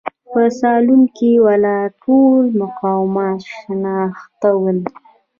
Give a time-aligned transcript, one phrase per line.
[0.31, 4.79] په سالون کې ولاړ ټول مقامات شناخته ول.